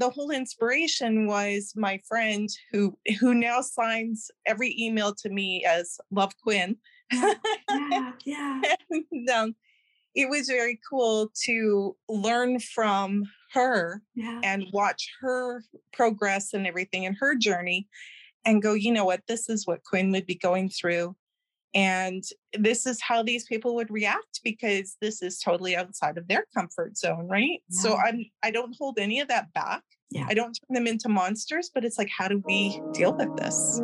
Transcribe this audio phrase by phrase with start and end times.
[0.00, 5.98] the whole inspiration was my friend who who now signs every email to me as
[6.10, 6.76] Love Quinn.
[7.92, 8.62] Yeah, yeah.
[8.90, 9.54] and, um,
[10.14, 14.40] it was very cool to learn from her yeah.
[14.42, 15.62] and watch her
[15.92, 17.88] progress and everything in her journey
[18.44, 21.14] and go, you know what, this is what Quinn would be going through.
[21.74, 22.24] And
[22.58, 26.96] this is how these people would react because this is totally outside of their comfort
[26.96, 27.62] zone, right?
[27.70, 29.82] So I'm I don't hold any of that back.
[30.10, 30.26] Yeah.
[30.28, 33.80] I don't turn them into monsters, but it's like, how do we deal with this?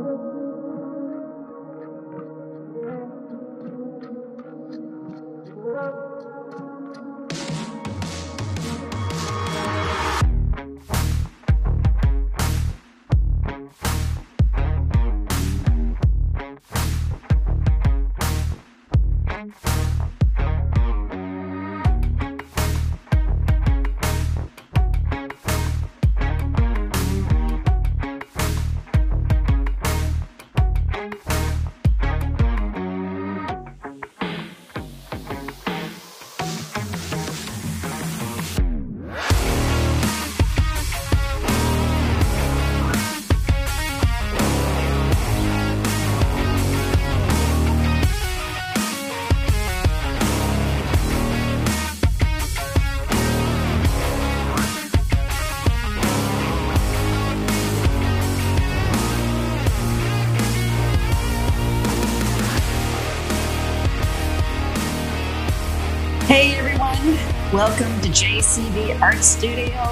[67.56, 69.91] Welcome to JCB Art Studio,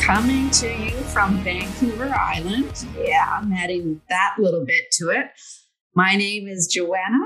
[0.00, 2.84] coming to you from Vancouver Island.
[2.98, 5.26] Yeah, I'm adding that little bit to it.
[5.94, 7.20] My name is Joanna,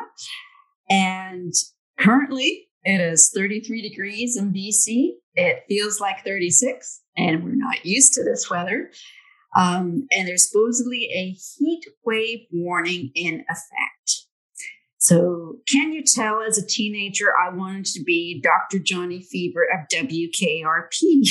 [0.90, 1.54] and
[1.98, 5.12] currently it is 33 degrees in BC.
[5.36, 8.90] It feels like 36, and we're not used to this weather.
[9.56, 14.27] Um, and there's supposedly a heat wave warning in effect.
[15.08, 18.78] So, can you tell as a teenager I wanted to be Dr.
[18.78, 21.30] Johnny Fever of WKRP?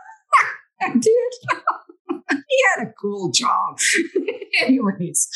[0.80, 1.32] I did.
[2.30, 3.80] he had a cool job.
[4.62, 5.28] Anyways,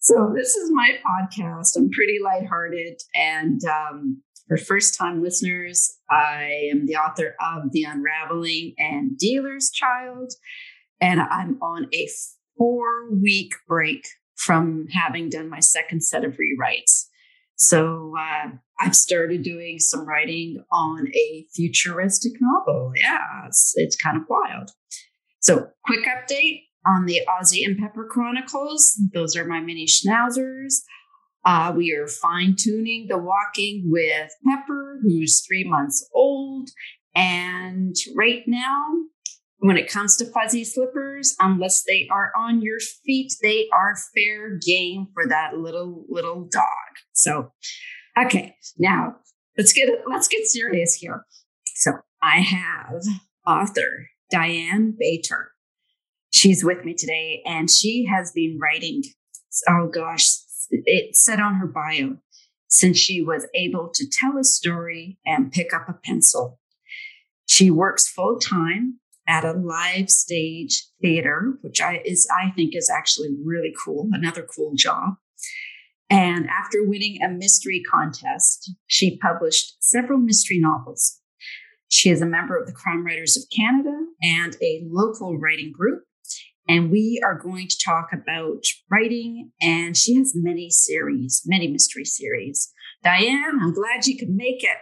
[0.00, 1.76] so this is my podcast.
[1.76, 3.02] I'm pretty lighthearted.
[3.14, 9.70] And um, for first time listeners, I am the author of The Unraveling and Dealer's
[9.70, 10.32] Child.
[11.00, 12.08] And I'm on a
[12.56, 17.04] four week break from having done my second set of rewrites.
[17.58, 22.92] So uh, I've started doing some writing on a futuristic novel.
[22.96, 24.70] Yeah, it's, it's kind of wild.
[25.40, 29.00] So, quick update on the Aussie and Pepper Chronicles.
[29.12, 30.82] Those are my mini schnauzers.
[31.44, 36.70] Uh, we are fine tuning the walking with Pepper, who's three months old.
[37.14, 38.94] And right now,
[39.58, 44.58] when it comes to fuzzy slippers, unless they are on your feet, they are fair
[44.64, 46.87] game for that little little dog.
[47.12, 47.52] So,
[48.18, 49.16] okay, now
[49.56, 51.24] let's get let's get serious here.
[51.74, 51.92] So,
[52.22, 53.02] I have
[53.46, 55.46] author Diane Bator.
[56.30, 59.02] She's with me today, and she has been writing.
[59.68, 60.28] Oh gosh,
[60.70, 62.18] it said on her bio
[62.68, 66.60] since she was able to tell a story and pick up a pencil.
[67.46, 72.90] She works full time at a live stage theater, which I is I think is
[72.94, 75.14] actually really cool, another cool job.
[76.10, 81.20] And after winning a mystery contest, she published several mystery novels.
[81.90, 86.04] She is a member of the Crime Writers of Canada and a local writing group.
[86.68, 92.04] And we are going to talk about writing, and she has many series, many mystery
[92.04, 92.70] series.
[93.02, 94.76] Diane, I'm glad you could make it.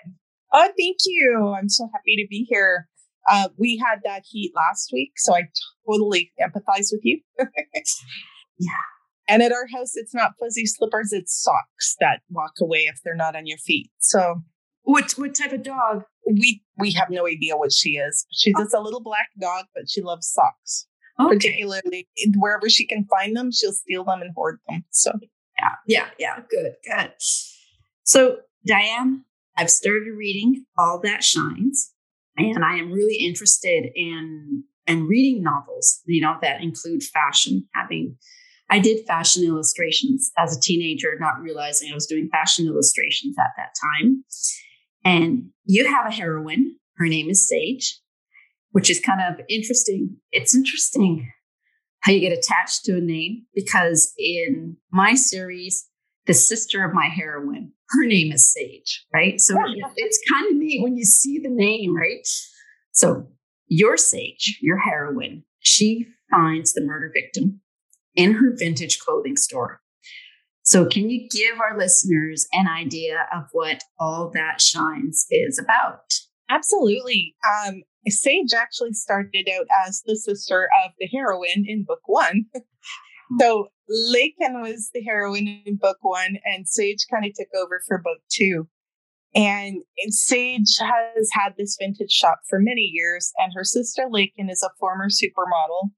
[0.53, 1.54] Oh, thank you.
[1.56, 2.88] I'm so happy to be here.
[3.31, 5.42] Uh, we had that heat last week, so I
[5.88, 7.20] totally empathize with you.
[8.59, 8.95] Yeah.
[9.28, 13.16] And at our house, it's not fuzzy slippers, it's socks that walk away if they're
[13.16, 13.91] not on your feet.
[13.98, 14.42] So
[14.82, 16.04] What what type of dog?
[16.26, 18.26] we we have no idea what she is.
[18.32, 18.62] She's oh.
[18.62, 20.86] just a little black dog, but she loves socks.
[21.19, 21.34] Okay.
[21.34, 24.84] Particularly wherever she can find them, she'll steal them and hoard them.
[24.91, 25.12] So
[25.59, 26.42] Yeah, yeah, yeah.
[26.50, 27.12] Good, good.
[28.04, 29.24] So, Diane,
[29.56, 31.92] I've started reading All That Shines,
[32.36, 37.66] and I am really interested in in reading novels, you know, that include fashion.
[37.74, 38.16] Having
[38.68, 43.51] I did fashion illustrations as a teenager, not realizing I was doing fashion illustrations at
[43.57, 44.24] that time.
[45.04, 46.77] And you have a heroine.
[46.97, 48.01] Her name is Sage,
[48.72, 50.16] which is kind of interesting.
[50.33, 51.30] It's interesting
[52.01, 55.86] how you get attached to a name because in my series,
[56.27, 59.41] the sister of my heroine, her name is Sage, right?
[59.41, 62.27] So it- it's kind of neat when you see the name, right?
[62.92, 63.28] So
[63.69, 67.60] your Sage, your heroine, she finds the murder victim
[68.16, 69.80] in her vintage clothing store.
[70.66, 76.13] So, can you give our listeners an idea of what All That Shines is about?
[76.51, 77.36] Absolutely.
[77.48, 82.47] Um, Sage actually started out as the sister of the heroine in book one.
[83.41, 87.98] so, Lakin was the heroine in book one, and Sage kind of took over for
[87.98, 88.69] book two.
[89.36, 94.65] And Sage has had this vintage shop for many years, and her sister Lakin is
[94.65, 95.91] a former supermodel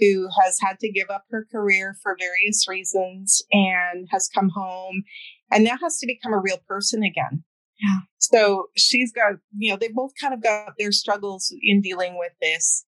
[0.00, 5.04] who has had to give up her career for various reasons and has come home
[5.50, 7.44] and now has to become a real person again.
[7.80, 7.98] Yeah.
[8.18, 12.32] So she's got, you know, they both kind of got their struggles in dealing with
[12.40, 12.84] this.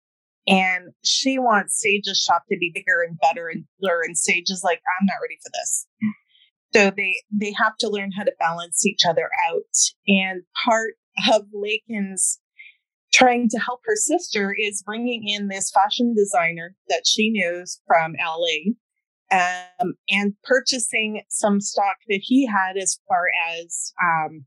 [0.48, 4.02] And she wants Sage's shop to be bigger and better and bigger.
[4.04, 5.88] And Sage is like, I'm not ready for this.
[6.04, 6.10] Mm.
[6.76, 9.64] So they they have to learn how to balance each other out.
[10.08, 10.96] And part
[11.34, 12.40] of Lakin's
[13.16, 18.14] trying to help her sister is bringing in this fashion designer that she knows from
[18.20, 18.74] LA
[19.32, 24.46] um, and purchasing some stock that he had as far as um,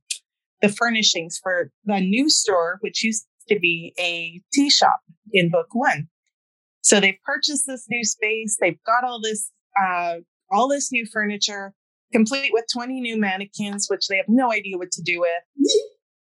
[0.61, 5.01] the furnishings for the new store, which used to be a tea shop
[5.33, 6.09] in book one.
[6.83, 8.59] So they've purchased this new space.
[8.61, 9.51] They've got all this,
[9.81, 10.17] uh,
[10.51, 11.73] all this new furniture,
[12.13, 15.31] complete with 20 new mannequins, which they have no idea what to do with.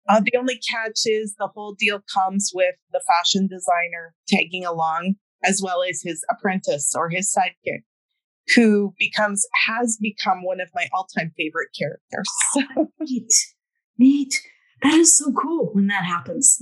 [0.08, 5.16] Uh, the only catch is the whole deal comes with the fashion designer tagging along,
[5.44, 7.82] as well as his apprentice or his sidekick,
[8.56, 12.88] who becomes has become one of my all-time favorite characters.
[13.00, 13.34] neat,
[13.98, 14.42] neat.
[14.84, 16.62] That is so cool when that happens,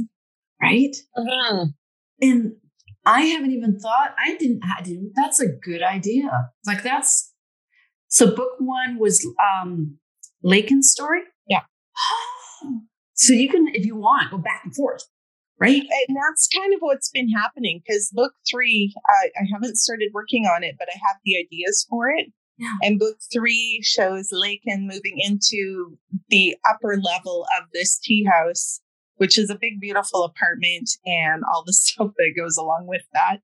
[0.61, 0.95] right?
[1.17, 1.65] Uh-huh.
[2.21, 2.53] And
[3.05, 4.15] I haven't even thought.
[4.17, 4.61] I didn't.
[4.63, 5.11] I didn't.
[5.15, 6.29] That's a good idea.
[6.65, 7.33] Like that's.
[8.07, 9.97] So book one was um
[10.43, 11.21] Lakin's story.
[11.47, 11.61] Yeah.
[13.23, 15.05] So you can, if you want, go back and forth,
[15.57, 15.81] right?
[16.07, 20.45] And that's kind of what's been happening because book three, I, I haven't started working
[20.45, 22.27] on it, but I have the ideas for it.
[22.57, 22.73] Yeah.
[22.83, 25.97] And book three shows Lakin moving into
[26.27, 28.81] the upper level of this tea house,
[29.15, 33.37] which is a big, beautiful apartment and all the stuff that goes along with that.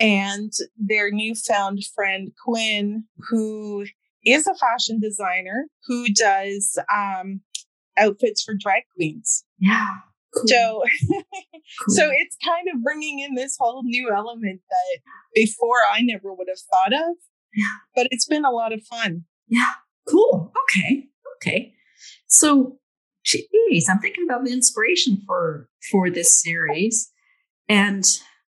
[0.00, 3.84] And their newfound friend, Quinn, who
[4.24, 7.42] is a fashion designer who does um,
[7.98, 9.44] outfits for drag queens.
[9.58, 9.86] Yeah.
[10.34, 10.44] Cool.
[10.46, 11.24] So, cool.
[11.88, 15.00] so it's kind of bringing in this whole new element that
[15.34, 17.16] before I never would have thought of.
[17.54, 17.64] Yeah.
[17.94, 19.24] But it's been a lot of fun.
[19.48, 19.72] Yeah.
[20.08, 20.52] Cool.
[20.64, 21.04] Okay.
[21.36, 21.74] Okay.
[22.26, 22.78] So,
[23.24, 27.10] geez, I'm thinking about the inspiration for for this series,
[27.68, 28.04] and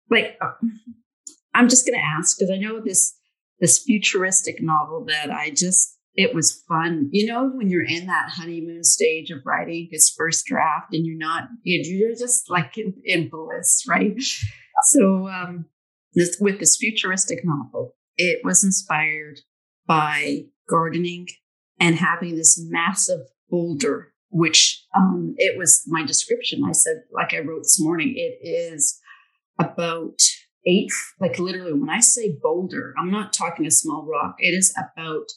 [0.10, 0.52] like, uh,
[1.54, 3.16] I'm just going to ask because I know this
[3.60, 7.10] this futuristic novel that I just it was fun.
[7.12, 11.18] You know, when you're in that honeymoon stage of writing his first draft and you're
[11.18, 14.20] not, you're just like in, in bliss, right?
[14.84, 15.66] So, um,
[16.14, 19.40] this, with this futuristic novel, it was inspired
[19.88, 21.28] by gardening
[21.80, 26.64] and having this massive boulder, which um, it was my description.
[26.68, 29.00] I said, like I wrote this morning, it is
[29.60, 30.20] about
[30.66, 34.36] eight, like literally, when I say boulder, I'm not talking a small rock.
[34.40, 35.28] It is about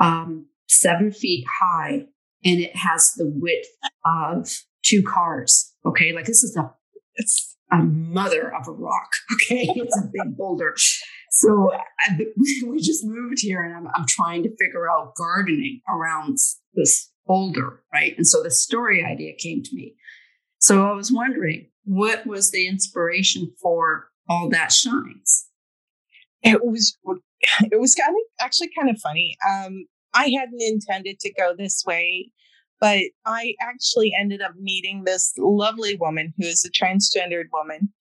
[0.00, 2.06] um, seven feet high
[2.44, 3.68] and it has the width
[4.04, 4.48] of
[4.84, 5.72] two cars.
[5.84, 6.12] Okay.
[6.12, 6.72] Like this is a,
[7.16, 9.10] it's a mother of a rock.
[9.34, 9.68] Okay.
[9.76, 10.74] It's a big boulder.
[11.30, 12.18] So I,
[12.66, 16.38] we just moved here and I'm, I'm trying to figure out gardening around
[16.74, 17.82] this boulder.
[17.92, 18.14] Right.
[18.16, 19.94] And so the story idea came to me.
[20.58, 25.48] So I was wondering, what was the inspiration for all that shines?
[26.42, 26.96] It was
[27.72, 29.36] it was kind of actually kind of funny.
[29.48, 32.32] Um, I hadn't intended to go this way,
[32.80, 37.92] but I actually ended up meeting this lovely woman who is a transgendered woman,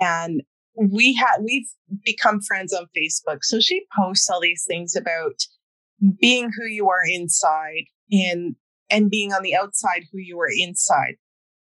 [0.00, 0.42] and
[0.74, 1.68] we had we've
[2.04, 3.38] become friends on Facebook.
[3.42, 5.40] So she posts all these things about
[6.20, 8.56] being who you are inside and
[8.90, 11.16] and being on the outside who you are inside.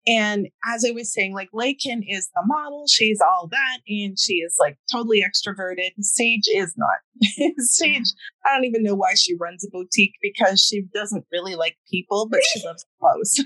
[0.07, 4.35] And as I was saying, like Lakin is the model, she's all that, and she
[4.35, 5.91] is like totally extroverted.
[5.99, 6.99] Sage is not.
[7.59, 8.47] Sage, mm-hmm.
[8.47, 12.27] I don't even know why she runs a boutique because she doesn't really like people,
[12.29, 13.43] but she loves clothes.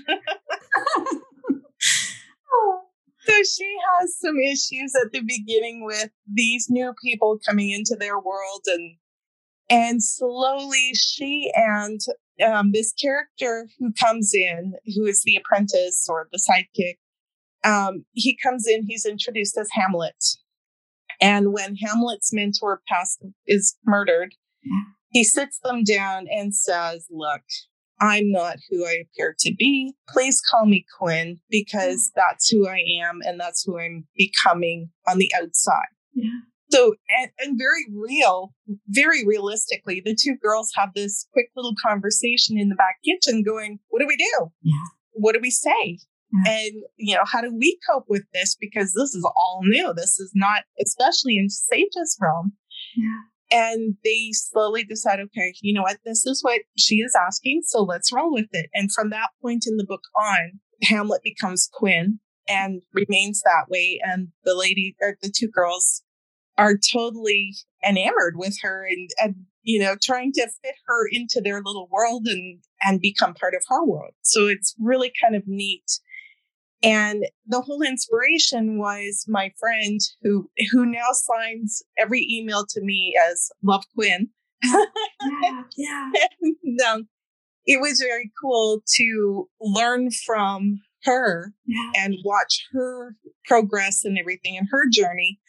[3.26, 8.18] so she has some issues at the beginning with these new people coming into their
[8.18, 8.96] world and
[9.68, 12.00] and slowly she and
[12.44, 16.96] um, this character who comes in, who is the apprentice or the sidekick,
[17.64, 20.24] um, he comes in, he's introduced as Hamlet.
[21.20, 24.34] And when Hamlet's mentor passed, is murdered,
[25.10, 27.42] he sits them down and says, Look,
[28.00, 29.94] I'm not who I appear to be.
[30.08, 35.18] Please call me Quinn because that's who I am and that's who I'm becoming on
[35.18, 35.88] the outside.
[36.12, 36.40] Yeah.
[36.70, 38.52] So, and, and very real,
[38.88, 43.78] very realistically, the two girls have this quick little conversation in the back kitchen going,
[43.88, 44.50] What do we do?
[44.62, 44.72] Yeah.
[45.12, 45.98] What do we say?
[46.32, 46.52] Yeah.
[46.52, 48.56] And, you know, how do we cope with this?
[48.60, 49.94] Because this is all new.
[49.94, 52.52] This is not, especially in Sage's realm.
[52.96, 53.20] Yeah.
[53.50, 55.98] And they slowly decide, okay, you know what?
[56.04, 57.62] This is what she is asking.
[57.64, 58.68] So let's roll with it.
[58.74, 62.18] And from that point in the book on, Hamlet becomes Quinn
[62.48, 64.00] and remains that way.
[64.02, 66.02] And the lady or the two girls
[66.58, 71.62] are totally enamored with her and, and you know trying to fit her into their
[71.64, 76.00] little world and and become part of her world so it's really kind of neat
[76.82, 83.14] and the whole inspiration was my friend who who now signs every email to me
[83.30, 84.28] as love quinn
[84.62, 86.10] yeah, yeah.
[86.40, 87.08] and, um,
[87.66, 91.90] it was very cool to learn from her yeah.
[91.96, 95.40] and watch her progress and everything in her journey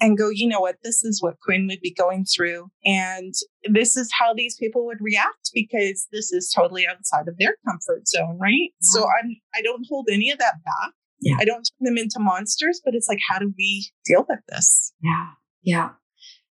[0.00, 2.68] and go, you know what, this is what Quinn would be going through.
[2.84, 3.34] And
[3.70, 8.08] this is how these people would react because this is totally outside of their comfort
[8.08, 8.52] zone, right?
[8.52, 8.68] Yeah.
[8.80, 10.92] So I'm I don't hold any of that back.
[11.20, 11.36] Yeah.
[11.38, 14.92] I don't turn them into monsters, but it's like, how do we deal with this?
[15.02, 15.28] Yeah.
[15.62, 15.90] Yeah.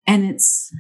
[0.07, 0.71] And it's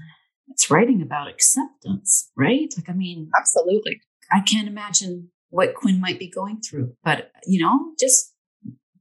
[0.48, 2.68] it's writing about acceptance, right?
[2.76, 4.00] Like I mean Absolutely.
[4.30, 6.94] I can't imagine what Quinn might be going through.
[7.02, 8.34] But you know, just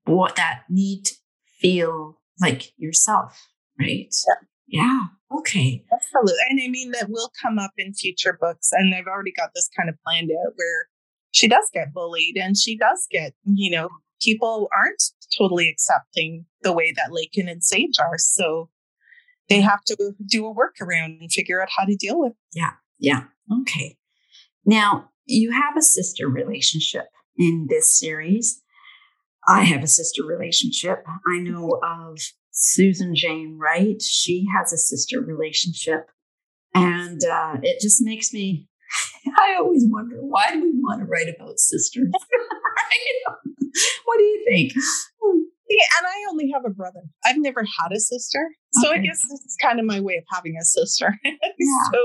[0.05, 1.13] what that need to
[1.59, 3.47] feel like yourself
[3.79, 4.13] right?
[4.67, 4.81] Yeah.
[4.81, 5.37] yeah.
[5.37, 5.83] Okay.
[5.91, 6.33] Absolutely.
[6.49, 8.69] And I mean, that will come up in future books.
[8.71, 10.87] And I've already got this kind of planned out where
[11.31, 13.89] she does get bullied and she does get, you know,
[14.21, 15.03] people aren't
[15.37, 18.17] totally accepting the way that Lakin and Sage are.
[18.17, 18.69] So
[19.49, 22.31] they have to do a workaround and figure out how to deal with.
[22.31, 22.37] It.
[22.59, 22.71] Yeah.
[22.99, 23.23] Yeah.
[23.61, 23.97] Okay.
[24.65, 27.05] Now, you have a sister relationship
[27.37, 28.61] in this series.
[29.47, 31.05] I have a sister relationship.
[31.27, 32.17] I know of
[32.57, 34.01] Susan Jane Wright.
[34.01, 36.09] She has a sister relationship.
[36.73, 38.67] And uh, it just makes me,
[39.39, 42.11] I always wonder why do we want to write about sisters?
[44.05, 44.73] what do you think?
[45.69, 47.01] Yeah, and I only have a brother.
[47.25, 48.49] I've never had a sister.
[48.73, 48.99] So okay.
[48.99, 51.17] I guess this is kind of my way of having a sister.
[51.59, 51.91] Yeah.
[51.91, 51.99] so,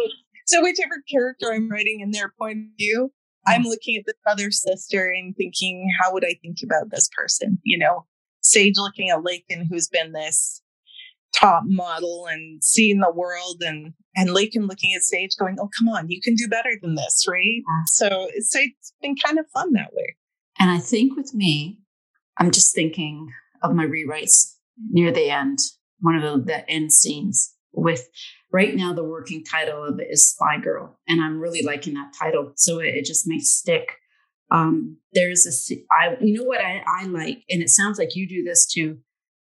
[0.47, 3.13] so whichever character I'm writing in their point of view,
[3.47, 7.59] I'm looking at this other sister and thinking, how would I think about this person?
[7.65, 8.07] You know,
[8.43, 10.63] Sage looking at Lakin, who's been this
[11.35, 15.89] top model and seeing the world, and and Lakin looking at Sage, going, "Oh, come
[15.89, 17.83] on, you can do better than this, right?" Yeah.
[17.87, 20.17] So it's, it's been kind of fun that way.
[20.59, 21.79] And I think with me,
[22.39, 23.33] I'm just thinking
[23.63, 24.55] of my rewrites
[24.91, 25.59] near the end,
[26.01, 28.09] one of the, the end scenes with
[28.53, 32.13] right now the working title of it is Spy Girl, and I'm really liking that
[32.19, 33.97] title, so it, it just may stick
[34.53, 38.29] um, there's a, I, you know what I, I like, and it sounds like you
[38.29, 38.99] do this too,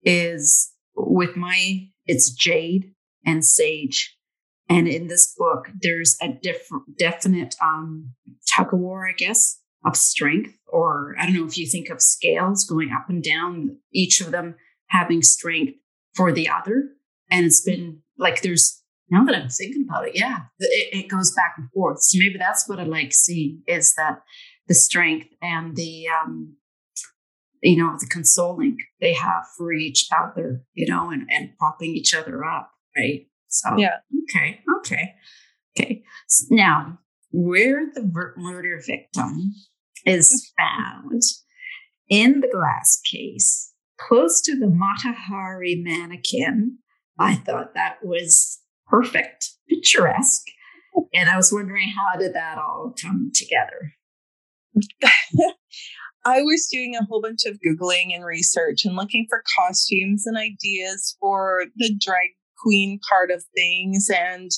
[0.02, 2.92] is with my, it's Jade
[3.24, 4.16] and Sage.
[4.68, 8.10] And in this book, there's a different, definite um,
[8.54, 10.58] tug of war, I guess, of strength.
[10.66, 14.30] Or I don't know if you think of scales going up and down, each of
[14.30, 14.56] them
[14.88, 15.74] having strength
[16.14, 16.90] for the other.
[17.30, 21.32] And it's been like there's now that I'm thinking about it, yeah, it, it goes
[21.34, 22.02] back and forth.
[22.02, 24.20] So maybe that's what I like seeing is that
[24.68, 26.56] the strength and the um,
[27.62, 32.14] you know the consoling they have for each other you know and, and propping each
[32.14, 33.26] other up right?
[33.48, 33.98] So yeah.
[34.30, 35.14] okay okay
[35.76, 36.02] okay.
[36.28, 36.98] So now
[37.30, 38.02] where the
[38.36, 39.54] murder victim
[40.06, 41.22] is found
[42.08, 46.78] in the glass case close to the Mata Hari mannequin
[47.18, 50.46] i thought that was perfect picturesque
[51.12, 53.92] and i was wondering how did that all come together
[56.24, 60.36] I was doing a whole bunch of Googling and research and looking for costumes and
[60.36, 62.30] ideas for the drag
[62.62, 64.50] queen part of things and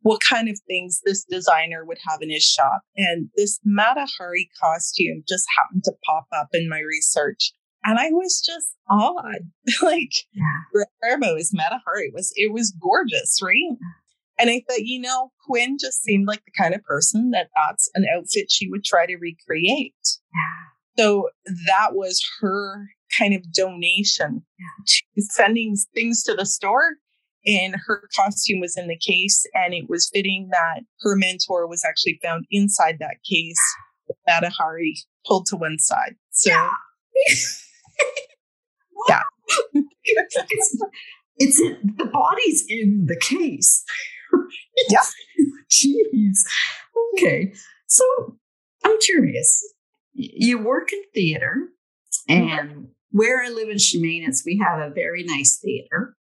[0.00, 2.82] what kind of things this designer would have in his shop.
[2.96, 7.52] And this Mata Hari costume just happened to pop up in my research.
[7.84, 9.50] And I was just awed.
[9.82, 10.84] like yeah.
[11.02, 12.08] Ramo is Mata Hari.
[12.08, 13.78] It was it was gorgeous, right?
[14.38, 17.88] And I thought, you know, Quinn just seemed like the kind of person that that's
[17.94, 19.94] an outfit she would try to recreate.
[20.32, 21.04] Yeah.
[21.04, 21.28] So
[21.66, 24.84] that was her kind of donation yeah.
[25.16, 26.96] to sending things to the store.
[27.46, 31.84] And her costume was in the case, and it was fitting that her mentor was
[31.84, 33.60] actually found inside that case
[34.08, 36.14] with Mata Hari pulled to one side.
[36.30, 36.70] So, yeah.
[39.08, 39.22] yeah.
[40.04, 40.82] it's,
[41.36, 43.84] it's the body's in the case
[44.88, 45.00] yeah.
[45.70, 46.38] Jeez.
[47.14, 47.52] Okay.
[47.86, 48.04] So
[48.84, 49.62] I'm curious.
[50.12, 51.68] You work in theater,
[52.28, 56.16] and where I live in Chemainus, we have a very nice theater.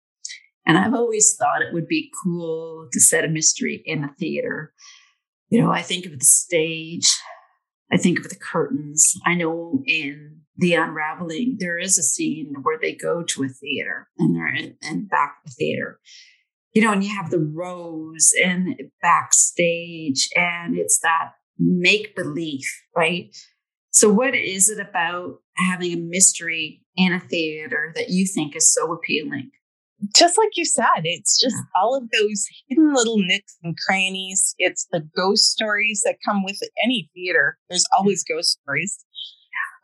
[0.65, 4.74] And I've always thought it would be cool to set a mystery in a theater.
[5.50, 7.10] You know, I think of the stage,
[7.91, 9.13] I think of the curtains.
[9.25, 14.08] I know in The Unraveling, there is a scene where they go to a theater
[14.18, 16.00] and they're in, back to the theater.
[16.73, 23.35] You know, and you have the rows and backstage, and it's that make believe, right?
[23.91, 28.73] So, what is it about having a mystery in a theater that you think is
[28.73, 29.51] so appealing?
[30.15, 31.81] Just like you said, it's just yeah.
[31.81, 34.55] all of those hidden little nicks and crannies.
[34.57, 37.57] It's the ghost stories that come with any theater.
[37.69, 38.97] There's always ghost stories.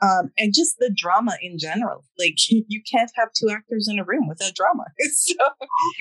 [0.01, 2.04] Um, and just the drama in general.
[2.20, 4.86] Like you can't have two actors in a room without drama.
[5.10, 5.36] So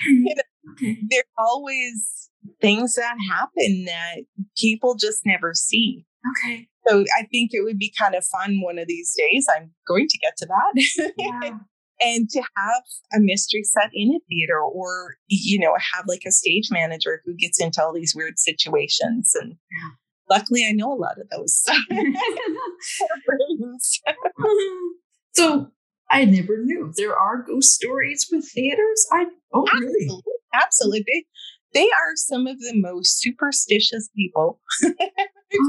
[0.05, 2.29] you know, there's always
[2.61, 4.17] things that happen that
[4.57, 6.05] people just never see.
[6.31, 6.67] Okay.
[6.87, 9.45] So I think it would be kind of fun one of these days.
[9.55, 11.13] I'm going to get to that.
[11.17, 11.57] Yeah.
[12.01, 16.31] and to have a mystery set in a theater or, you know, have like a
[16.31, 19.33] stage manager who gets into all these weird situations.
[19.39, 19.89] And yeah.
[20.29, 21.63] Luckily I know a lot of those.
[25.33, 25.71] so
[26.09, 29.07] I never knew there are ghost stories with theaters.
[29.11, 30.23] I oh absolutely, really?
[30.53, 31.05] Absolutely.
[31.07, 31.25] They
[31.73, 34.59] they are some of the most superstitious people.
[34.85, 34.93] I've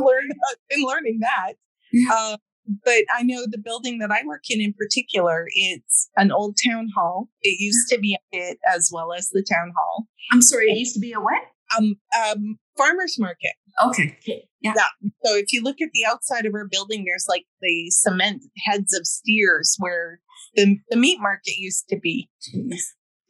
[0.01, 1.55] learned, I've been learning that.
[1.93, 2.09] Yeah.
[2.11, 2.37] Uh,
[2.85, 6.89] but I know the building that I work in in particular, it's an old town
[6.95, 7.29] hall.
[7.43, 10.07] It used to be a pit as well as the town hall.
[10.33, 11.43] I'm sorry, it used to be a what?
[11.77, 13.53] Um, um, farmer's market.
[13.87, 14.19] Okay.
[14.61, 14.73] Yeah.
[14.77, 15.11] yeah.
[15.25, 18.97] So if you look at the outside of our building, there's like the cement heads
[18.97, 20.21] of steers where
[20.55, 22.29] the, the meat market used to be.
[22.43, 22.81] Jeez.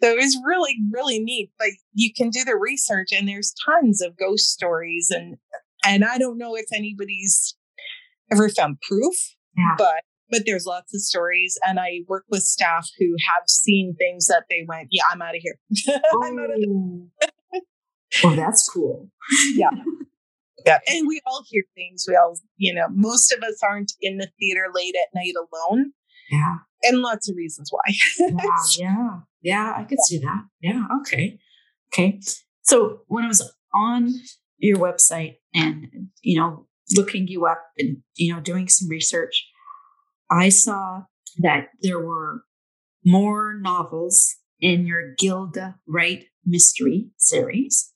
[0.02, 1.50] So it was really, really neat.
[1.59, 5.37] But you can do the research and there's tons of ghost stories and
[5.85, 7.57] and I don't know if anybody's
[8.33, 9.14] ever found proof,
[9.57, 9.75] yeah.
[9.78, 14.26] but but there's lots of stories and I work with staff who have seen things
[14.26, 15.59] that they went, Yeah, I'm out of here.
[16.23, 17.62] I'm out of
[18.25, 19.11] well, that's cool.
[19.55, 19.71] Yeah.
[20.68, 20.78] Yeah.
[20.88, 22.04] And we all hear things.
[22.09, 25.92] We all, you know, most of us aren't in the theater late at night alone.
[26.31, 26.57] Yeah.
[26.83, 27.94] And lots of reasons why.
[28.18, 28.46] yeah,
[28.78, 29.18] yeah.
[29.40, 30.44] Yeah, I could see that.
[30.61, 30.85] Yeah.
[31.00, 31.38] Okay.
[31.92, 32.20] Okay.
[32.62, 34.12] So when I was on
[34.59, 35.87] your website and,
[36.22, 39.46] you know, looking you up and, you know, doing some research,
[40.31, 41.02] I saw
[41.38, 42.42] that there were
[43.04, 47.92] more novels in your Gilda Wright mystery series.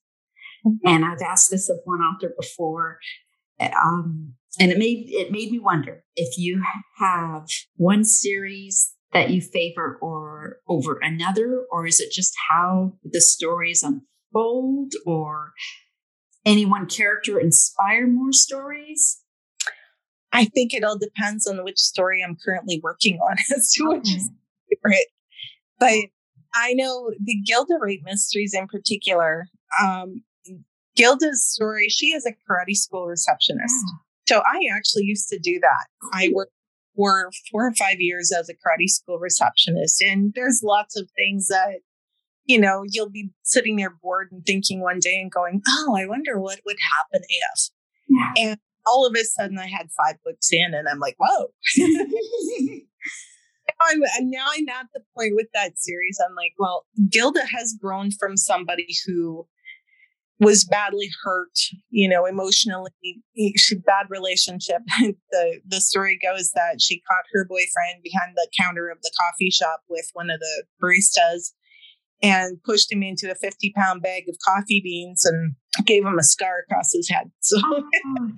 [0.66, 0.88] Mm-hmm.
[0.88, 2.98] And I've asked this of one author before.
[3.60, 6.62] Um, and it made it made me wonder if you
[6.98, 7.46] have
[7.76, 13.82] one series that you favor or over another, or is it just how the stories
[13.82, 15.52] unfold, or
[16.44, 19.22] any one character inspire more stories?
[20.32, 23.98] I think it all depends on which story I'm currently working on as to okay.
[23.98, 24.30] which is
[24.70, 25.06] favorite.
[25.78, 26.10] But
[26.54, 29.46] I know the Gilda Wright mysteries in particular.
[29.82, 30.22] Um,
[30.96, 33.74] Gilda's story, she is a karate school receptionist.
[34.28, 34.36] Yeah.
[34.36, 35.86] So I actually used to do that.
[36.12, 36.52] I worked
[36.96, 40.02] for four or five years as a karate school receptionist.
[40.02, 41.80] And there's lots of things that,
[42.44, 46.06] you know, you'll be sitting there bored and thinking one day and going, oh, I
[46.06, 47.70] wonder what would happen if.
[48.08, 48.32] Yeah.
[48.36, 51.52] And all of a sudden I had five books in and I'm like, whoa.
[53.90, 54.00] I'm,
[54.30, 56.18] now I'm at the point with that series.
[56.24, 59.46] I'm like, well, Gilda has grown from somebody who
[60.40, 61.58] was badly hurt,
[61.90, 62.90] you know, emotionally.
[63.56, 64.82] She bad relationship.
[65.30, 69.50] the the story goes that she caught her boyfriend behind the counter of the coffee
[69.50, 71.52] shop with one of the baristas
[72.22, 76.22] and pushed him into a 50 pound bag of coffee beans and gave him a
[76.22, 77.30] scar across his head.
[77.40, 77.82] So oh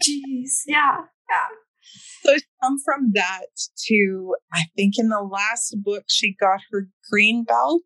[0.03, 0.63] jeez.
[0.67, 0.97] yeah.
[1.31, 1.57] Yeah.
[2.25, 3.47] So come from that
[3.89, 7.83] to I think in the last book she got her green belt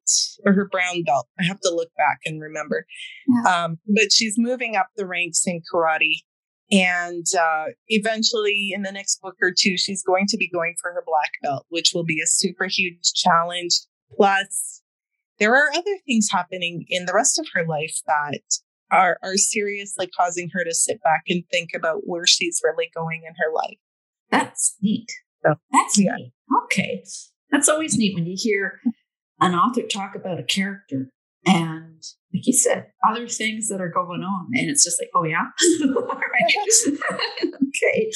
[0.47, 1.27] or her brown belt.
[1.41, 2.87] I have to look back and remember.
[3.27, 3.65] Yeah.
[3.65, 6.23] Um, but she's moving up the ranks in karate.
[6.71, 10.93] And uh, eventually, in the next book or two, she's going to be going for
[10.93, 13.81] her black belt, which will be a super huge challenge.
[14.15, 14.83] Plus,
[15.39, 18.41] there are other things happening in the rest of her life that
[18.91, 23.23] are, are seriously causing her to sit back and think about where she's really going
[23.27, 23.79] in her life.
[24.31, 25.11] That's neat.
[25.45, 26.15] So, That's yeah.
[26.17, 26.33] neat.
[26.65, 27.05] Okay.
[27.51, 28.81] That's always neat when you hear
[29.41, 31.11] an author talk about a character
[31.47, 32.03] and
[32.35, 34.49] like you said, other things that are going on.
[34.55, 35.47] And it's just like, oh yeah.
[37.69, 38.11] okay.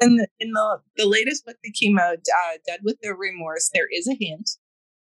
[0.00, 3.88] And in the, the latest book that came out, uh, Dead with No Remorse, there
[3.90, 4.50] is a hint,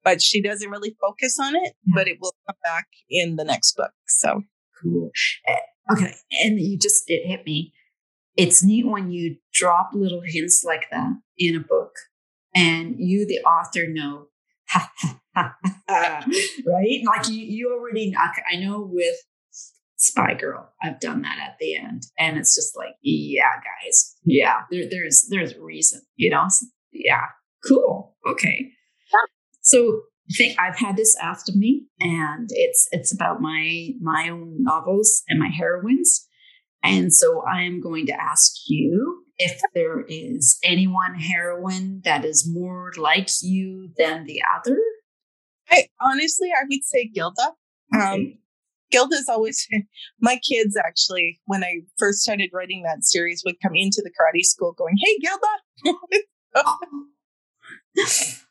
[0.03, 1.93] but she doesn't really focus on it, yeah.
[1.95, 3.93] but it will come back in the next book.
[4.07, 4.43] So
[4.83, 5.11] cool.
[5.47, 5.57] Eh,
[5.93, 6.15] okay.
[6.43, 7.75] And you just, it hit me
[8.37, 11.93] it's neat when you drop little hints like that in a book
[12.55, 14.27] and you, the author, know,
[14.69, 14.91] ha,
[15.37, 15.55] ah.
[16.67, 17.03] right?
[17.05, 18.15] Like you, you already.
[18.17, 19.17] I know with
[19.97, 24.63] Spy Girl, I've done that at the end, and it's just like, yeah, guys, yeah,
[24.71, 26.45] there, there's there's a reason, you know.
[26.49, 27.27] So, yeah,
[27.67, 28.73] cool, okay.
[29.63, 34.29] So I think I've had this asked of me, and it's it's about my my
[34.29, 36.26] own novels and my heroines,
[36.89, 42.25] and so I am going to ask you if there is any one heroine that
[42.25, 44.79] is more like you than the other.
[45.71, 47.53] I honestly, I would say Gilda.
[47.95, 48.13] Um, okay.
[48.13, 48.39] Um,
[48.91, 49.67] Gilda's always
[50.21, 54.45] my kids actually when I first started writing that series would come into the karate
[54.45, 55.97] school going, "Hey, Gilda."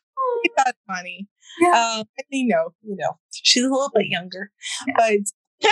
[0.56, 1.28] That's funny.
[1.60, 1.98] Yeah.
[1.98, 4.50] Um, they know, you know, she's a little bit younger,
[4.86, 4.94] yeah.
[4.96, 5.70] but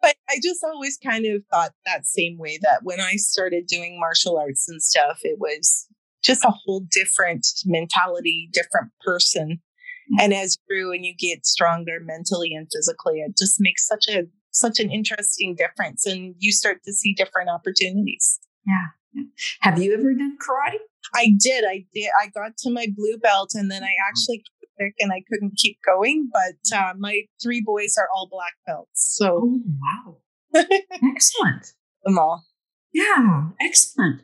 [0.00, 3.98] but I just always kind of thought that same way that when I started doing
[4.00, 5.86] martial arts and stuff, it was
[6.24, 9.60] just a whole different mentality, different person.
[10.18, 14.06] And as you grew and you get stronger mentally and physically, it just makes such
[14.08, 18.38] a such an interesting difference and you start to see different opportunities.
[18.66, 19.24] Yeah.
[19.60, 20.78] Have you ever done karate?
[21.14, 21.64] I did.
[21.64, 22.10] I did.
[22.20, 24.08] I got to my blue belt and then I mm-hmm.
[24.08, 24.44] actually
[24.82, 26.30] sick and I couldn't keep going.
[26.32, 29.16] But uh, my three boys are all black belts.
[29.16, 30.16] So, oh, wow.
[31.14, 31.72] excellent.
[32.04, 32.44] Them all.
[32.92, 34.22] Yeah, excellent.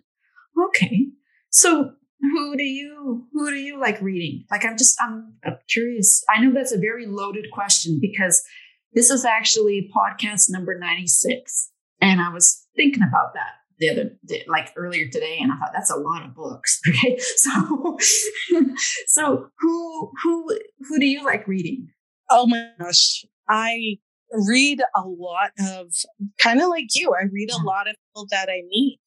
[0.69, 1.07] Okay.
[1.51, 4.45] So, who do you who do you like reading?
[4.51, 6.25] Like I'm just I'm, I'm curious.
[6.29, 8.43] I know that's a very loaded question because
[8.93, 14.17] this is actually podcast number 96 and I was thinking about that the other
[14.49, 17.99] like earlier today and i thought that's a lot of books okay so
[19.07, 21.89] so who who who do you like reading
[22.31, 23.97] oh my gosh i
[24.47, 25.93] read a lot of
[26.39, 29.01] kind of like you i read a lot of people that i meet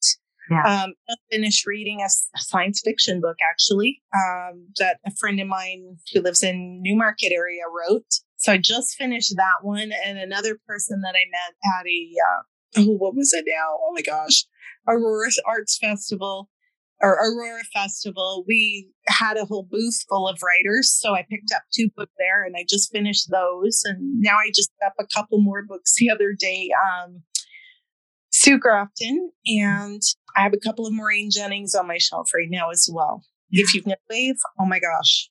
[0.50, 0.84] yeah.
[0.84, 5.46] Um, I finished reading a, a, science fiction book actually um, that a friend of
[5.46, 8.06] mine who lives in Newmarket area wrote.
[8.38, 12.42] So I just finished that one, and another person that I met at a uh,
[12.78, 13.78] oh, what was it now?
[13.80, 14.44] Oh my gosh.
[14.86, 16.48] Aurora Arts Festival
[17.00, 18.44] or Aurora Festival.
[18.46, 20.90] We had a whole booth full of writers.
[20.90, 23.82] So I picked up two books there and I just finished those.
[23.84, 26.70] And now I just got a couple more books the other day.
[26.86, 27.22] Um,
[28.30, 30.00] Sue Grafton, and
[30.36, 33.22] I have a couple of Maureen Jennings on my shelf right now as well.
[33.50, 35.28] If you've never Wave, oh my gosh,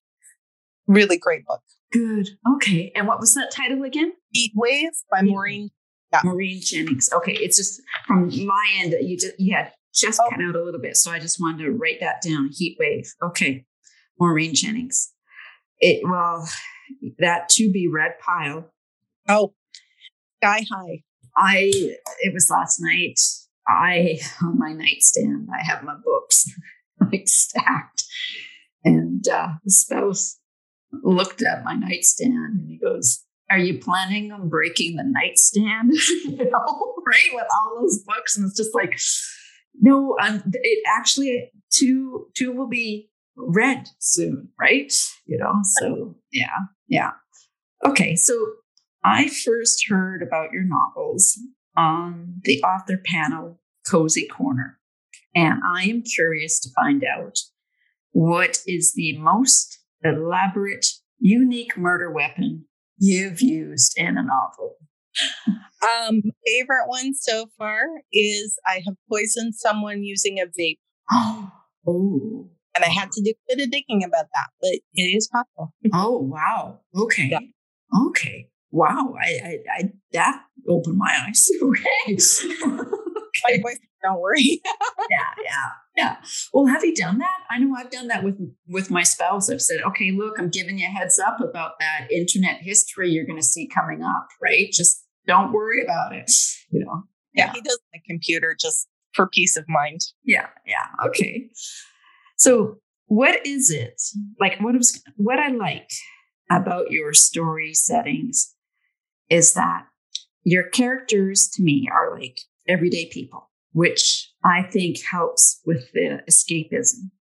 [0.87, 1.61] really great book.
[1.91, 2.29] Good.
[2.55, 2.91] Okay.
[2.95, 4.13] And what was that title again?
[4.29, 5.71] Heat Wave by Maureen
[6.11, 6.21] yeah.
[6.23, 7.09] Maureen Jennings.
[7.13, 8.93] Okay, it's just from my end.
[8.93, 10.29] That you just you had just oh.
[10.29, 12.49] cut out a little bit, so I just wanted to write that down.
[12.51, 13.11] Heat wave.
[13.21, 13.65] Okay,
[14.19, 15.11] Maureen Jennings.
[15.79, 16.47] It well,
[17.19, 18.71] that to be red pile.
[19.27, 19.53] Oh,
[20.41, 21.03] sky high.
[21.37, 23.19] I it was last night.
[23.67, 25.47] I on my nightstand.
[25.53, 26.45] I have my books
[27.11, 28.03] like stacked,
[28.83, 30.39] and uh, the spouse
[31.03, 35.91] looked at my nightstand and he goes, are you planning on breaking the nightstand?
[36.25, 37.29] you know, right?
[37.33, 38.37] With all those books.
[38.37, 38.97] And it's just like,
[39.79, 44.91] no, um, it actually, two, two will be read soon, right?
[45.25, 47.11] You know, so yeah, yeah.
[47.85, 48.15] Okay.
[48.15, 48.33] So
[49.03, 51.37] I first heard about your novels
[51.75, 54.79] on the author panel Cozy Corner.
[55.33, 57.39] And I am curious to find out
[58.11, 60.85] what is the most elaborate,
[61.19, 62.65] unique murder weapon
[63.01, 64.77] you've used in a novel?
[65.83, 67.81] Um, favorite one so far
[68.13, 70.77] is I have poisoned someone using a vape.
[71.87, 72.49] oh.
[72.73, 75.73] And I had to do a bit of digging about that, but it is possible.
[75.93, 76.79] oh wow.
[76.95, 77.29] Okay.
[77.31, 77.39] Yeah.
[78.07, 78.47] Okay.
[78.71, 79.15] Wow.
[79.19, 79.83] I, I, I
[80.13, 81.49] that opened my eyes.
[84.03, 84.61] don't worry.
[85.09, 86.15] yeah, yeah, yeah.
[86.53, 87.39] Well, have you done that?
[87.49, 89.49] I know I've done that with with my spouse.
[89.49, 93.25] I've said, okay, look, I'm giving you a heads up about that internet history you're
[93.25, 94.27] going to see coming up.
[94.41, 94.71] Right?
[94.71, 96.31] Just don't worry about it.
[96.71, 97.03] You know.
[97.33, 97.53] Yeah, yeah.
[97.53, 100.01] he does the computer just for peace of mind.
[100.23, 100.87] Yeah, yeah.
[101.05, 101.49] Okay.
[102.37, 104.01] So, what is it
[104.39, 104.59] like?
[104.61, 105.89] What was what I like
[106.49, 108.53] about your story settings
[109.29, 109.85] is that
[110.43, 117.11] your characters to me are like everyday people which I think helps with the escapism.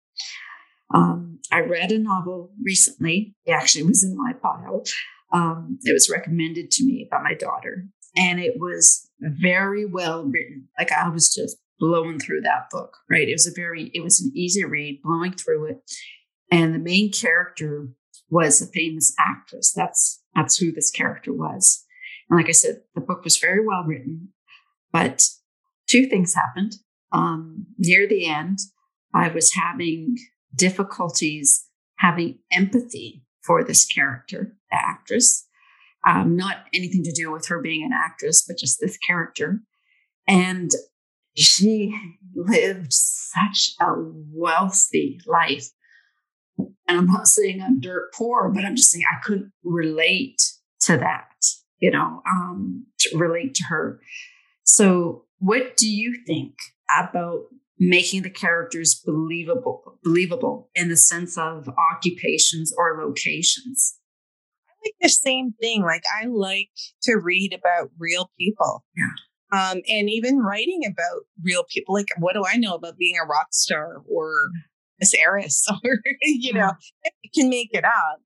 [0.92, 3.37] Um, I read a novel recently.
[3.44, 4.83] It actually was in my pile.
[5.33, 10.68] Um, it was recommended to me by my daughter, and it was very well written.
[10.79, 12.96] Like I was just blowing through that book.
[13.09, 13.29] Right?
[13.29, 15.79] It was a very, it was an easy read, blowing through it,
[16.50, 17.88] and the main character
[18.29, 19.72] was a famous actress.
[19.72, 21.85] That's that's who this character was.
[22.29, 24.33] And like I said, the book was very well written,
[24.92, 25.22] but
[25.88, 26.74] two things happened.
[27.12, 28.59] Um, near the end,
[29.14, 30.16] I was having
[30.55, 31.66] difficulties
[31.98, 35.46] having empathy for this character, the actress.
[36.07, 39.61] Um, not anything to do with her being an actress, but just this character.
[40.26, 40.70] And
[41.37, 41.94] she
[42.35, 43.92] lived such a
[44.33, 45.68] wealthy life.
[46.59, 50.40] And I'm not saying I'm dirt poor, but I'm just saying I couldn't relate
[50.83, 51.29] to that,
[51.79, 54.00] you know, um, to relate to her.
[54.64, 56.54] So, what do you think
[56.96, 57.44] about
[57.78, 63.98] making the characters believable, believable in the sense of occupations or locations?
[64.68, 65.82] I like the same thing.
[65.82, 66.70] Like I like
[67.04, 68.84] to read about real people.
[68.96, 69.06] Yeah.
[69.52, 71.94] Um, and even writing about real people.
[71.94, 74.32] Like, what do I know about being a rock star or
[75.00, 75.66] Miss heiress?
[75.84, 76.72] Or you know,
[77.22, 78.20] you can make it up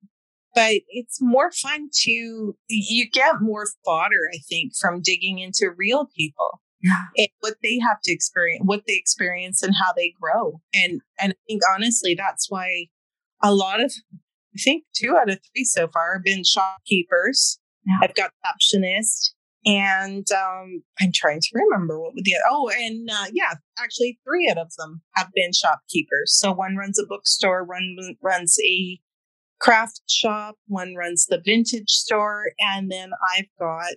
[0.54, 6.08] but it's more fun to you get more fodder i think from digging into real
[6.16, 7.04] people yeah.
[7.16, 11.32] and what they have to experience what they experience and how they grow and and
[11.32, 12.86] i think honestly that's why
[13.42, 13.92] a lot of
[14.54, 17.98] i think two out of three so far have been shopkeepers yeah.
[18.02, 19.30] i've got captionist
[19.66, 24.48] and um, I'm trying to remember what would the oh, and uh, yeah, actually three
[24.50, 26.36] out of them have been shopkeepers.
[26.38, 29.00] So one runs a bookstore, one runs a
[29.64, 33.94] craft shop, one runs the vintage store, and then I've got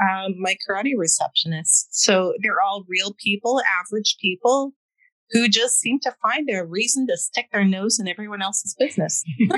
[0.00, 1.88] um, my karate receptionist.
[1.90, 4.72] So they're all real people, average people
[5.32, 9.22] who just seem to find a reason to stick their nose in everyone else's business.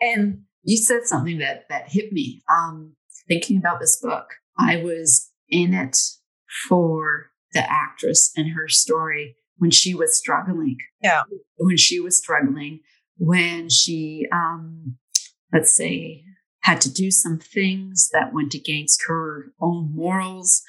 [0.00, 2.42] and you said something that that hit me.
[2.52, 2.96] Um,
[3.28, 4.26] thinking about this book,
[4.58, 5.96] I was in it
[6.68, 10.76] for the actress and her story when she was struggling.
[11.00, 11.22] Yeah.
[11.56, 12.80] When she was struggling
[13.18, 14.96] when she, um,
[15.52, 16.24] let's say,
[16.64, 20.62] had to do some things that went against her own morals.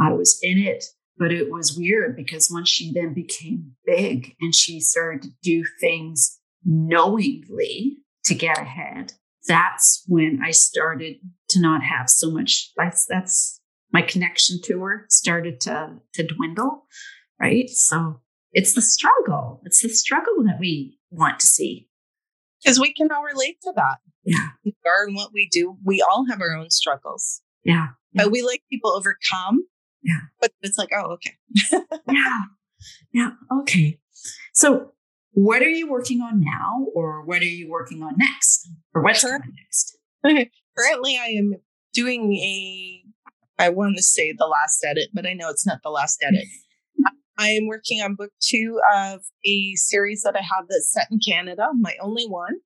[0.00, 0.82] I was in it,
[1.18, 5.64] but it was weird because once she then became big and she started to do
[5.78, 9.12] things knowingly to get ahead,
[9.46, 11.16] that's when I started
[11.50, 12.70] to not have so much.
[12.76, 13.60] That's that's
[13.92, 16.86] my connection to her started to to dwindle,
[17.38, 17.68] right?
[17.68, 18.20] So
[18.52, 19.60] it's the struggle.
[19.64, 21.88] It's the struggle that we want to see
[22.62, 23.96] because we can all relate to that.
[24.24, 24.48] Yeah.
[24.64, 25.76] We are in what we do.
[25.84, 27.42] We all have our own struggles.
[27.64, 27.88] Yeah.
[28.14, 29.64] But we like people overcome.
[30.02, 30.18] Yeah.
[30.40, 31.36] But it's like, oh, okay.
[32.10, 32.40] yeah.
[33.12, 33.30] Yeah.
[33.60, 33.98] Okay.
[34.52, 34.92] So
[35.32, 38.68] what are you working on now or what are you working on next?
[38.94, 39.38] Or what's Sure.
[39.38, 39.96] coming next?
[40.78, 41.54] Currently, I am
[41.92, 43.02] doing a,
[43.58, 46.44] I want to say the last edit, but I know it's not the last edit.
[47.42, 51.18] I am working on book two of a series that I have that's set in
[51.18, 52.60] Canada, my only one.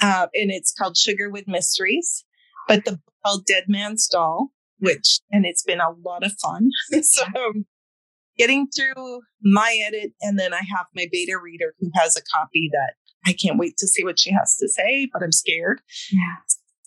[0.00, 2.24] Uh, and it's called Sugar with Mysteries,
[2.66, 6.70] but the book called Dead Man's Doll, which, and it's been a lot of fun.
[7.02, 7.24] so
[8.38, 12.70] getting through my edit, and then I have my beta reader who has a copy
[12.72, 12.94] that
[13.26, 15.82] I can't wait to see what she has to say, but I'm scared.
[16.10, 16.36] Yeah.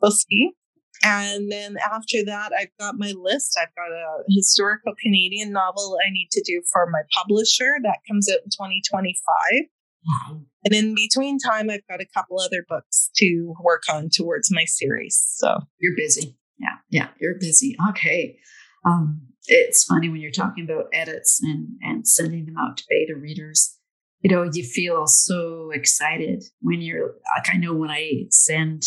[0.02, 0.54] We'll see.
[1.04, 3.58] And then after that, I've got my list.
[3.62, 8.30] I've got a historical Canadian novel I need to do for my publisher that comes
[8.30, 9.70] out in 2025.
[10.08, 10.42] Wow.
[10.64, 14.66] And in between time, I've got a couple other books to work on towards my
[14.66, 15.22] series.
[15.36, 16.38] So You're busy.
[16.60, 16.78] Yeah.
[16.90, 17.08] Yeah.
[17.20, 17.76] You're busy.
[17.90, 18.38] Okay.
[18.86, 23.16] Um, it's funny when you're talking about edits and, and sending them out to beta
[23.16, 23.78] readers.
[24.22, 28.84] You know, you feel so excited when you're like, I know when I send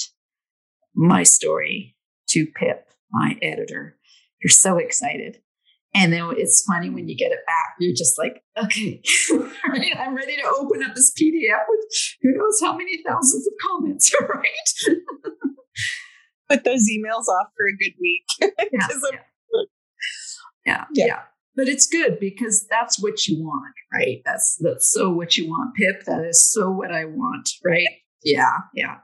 [0.95, 1.97] my story
[2.31, 3.97] to Pip, my editor,
[4.43, 5.39] you're so excited.
[5.93, 9.03] And then it's funny when you get it back, you're just like, okay,
[9.69, 9.97] right?
[9.99, 11.81] I'm ready to open up this PDF with
[12.23, 14.97] who knows how many thousands of comments, right?
[16.49, 18.25] put those emails off for a good week.
[18.73, 19.19] Yeah, I'm-
[20.67, 21.07] yeah, Yeah.
[21.07, 21.19] yeah.
[21.57, 24.23] But it's good because that's what you want, right?
[24.25, 26.05] That's that's so what you want, Pip.
[26.07, 27.89] That is so what I want, right?
[28.23, 28.99] Yeah, yeah.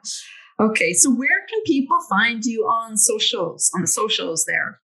[0.58, 3.70] Okay, so where can people find you on socials?
[3.74, 4.80] On the socials there.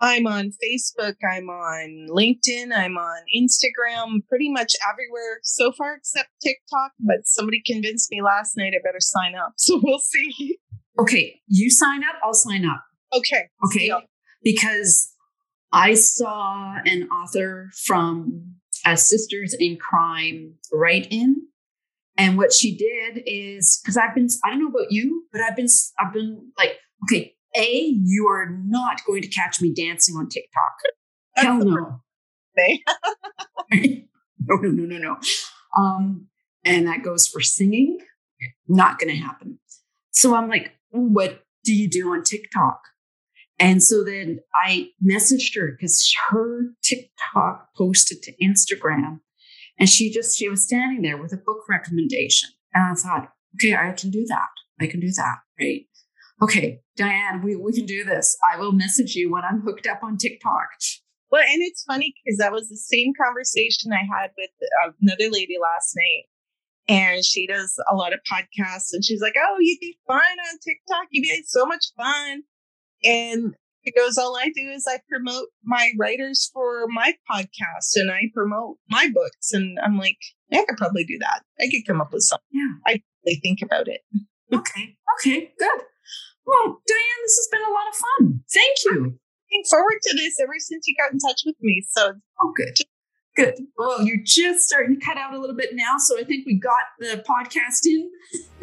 [0.00, 6.28] I'm on Facebook, I'm on LinkedIn, I'm on Instagram, pretty much everywhere so far except
[6.42, 6.90] TikTok.
[6.98, 9.52] But somebody convinced me last night I better sign up.
[9.58, 10.58] So we'll see.
[10.98, 12.82] Okay, you sign up, I'll sign up.
[13.14, 13.48] Okay.
[13.66, 13.86] Okay.
[13.86, 14.02] Deal.
[14.42, 15.14] Because
[15.72, 21.46] I saw an author from uh, Sisters in Crime write in.
[22.22, 25.56] And what she did is because I've been, I don't know about you, but I've
[25.56, 25.66] been,
[25.98, 30.72] I've been like, okay, A, you are not going to catch me dancing on TikTok.
[31.36, 32.00] Hell no.
[33.72, 35.16] no, no, no, no, no.
[35.76, 36.28] Um,
[36.64, 37.98] and that goes for singing.
[38.68, 39.58] Not going to happen.
[40.12, 42.82] So I'm like, what do you do on TikTok?
[43.58, 49.20] And so then I messaged her because her TikTok posted to Instagram
[49.78, 52.50] and she just, she was standing there with a book recommendation.
[52.74, 54.48] And I thought, Okay, I can do that.
[54.80, 55.36] I can do that.
[55.60, 55.86] Right.
[56.42, 58.36] Okay, Diane, we, we can do this.
[58.52, 60.68] I will message you when I'm hooked up on TikTok.
[61.30, 64.50] Well, and it's funny because that was the same conversation I had with
[64.84, 66.24] uh, another lady last night.
[66.88, 70.58] And she does a lot of podcasts and she's like, Oh, you'd be fine on
[70.58, 71.06] TikTok.
[71.10, 72.42] You'd be so much fun.
[73.04, 78.10] And it goes, All I do is I promote my writers for my podcast and
[78.10, 79.52] I promote my books.
[79.52, 80.18] And I'm like,
[80.52, 81.42] I could probably do that.
[81.60, 82.46] I could come up with something.
[82.52, 82.72] Yeah.
[82.86, 84.00] I really think about it.
[84.52, 84.96] Okay.
[85.18, 85.52] Okay.
[85.58, 85.80] Good.
[86.46, 88.40] Well, Diane, this has been a lot of fun.
[88.52, 89.18] Thank you.
[89.52, 91.84] Looking forward to this ever since you got in touch with me.
[91.90, 92.74] So, oh, good.
[93.34, 93.54] Good.
[93.78, 96.58] Well, you're just starting to cut out a little bit now, so I think we
[96.58, 98.10] got the podcast in.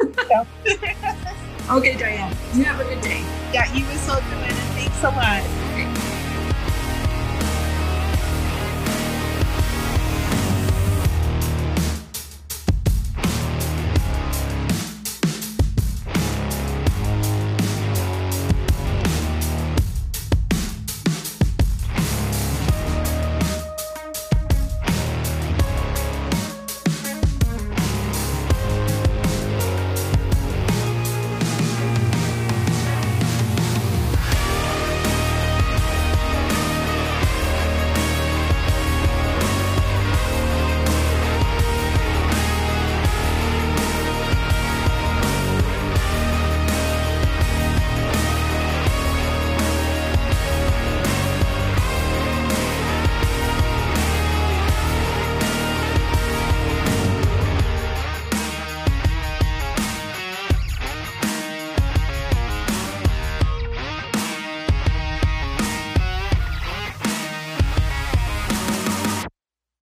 [1.76, 2.36] okay, Diane.
[2.54, 3.20] You have a good day.
[3.52, 4.69] Yeah, you as well, Joanna.
[5.00, 5.89] So much.